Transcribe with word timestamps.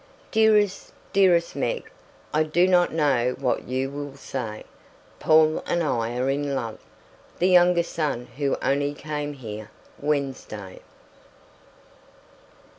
Dearest, 0.31 0.93
dearest 1.13 1.55
Meg, 1.55 1.87
I 2.33 2.41
do 2.41 2.67
not 2.67 2.91
know 2.91 3.35
what 3.37 3.67
you 3.67 3.91
will 3.91 4.15
say: 4.15 4.63
Paul 5.19 5.61
and 5.67 5.83
I 5.83 6.17
are 6.17 6.27
in 6.27 6.55
love 6.55 6.79
the 7.37 7.49
younger 7.49 7.83
son 7.83 8.25
who 8.37 8.57
only 8.63 8.95
came 8.95 9.33
here 9.33 9.69
Wednesday. 9.99 10.79